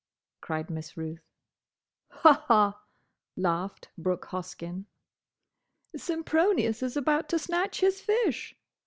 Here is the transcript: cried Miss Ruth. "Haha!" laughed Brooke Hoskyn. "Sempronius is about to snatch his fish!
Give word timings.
cried 0.41 0.71
Miss 0.71 0.97
Ruth. 0.97 1.29
"Haha!" 2.09 2.71
laughed 3.35 3.89
Brooke 3.99 4.25
Hoskyn. 4.29 4.85
"Sempronius 5.95 6.81
is 6.81 6.97
about 6.97 7.29
to 7.29 7.37
snatch 7.37 7.81
his 7.81 8.01
fish! 8.01 8.55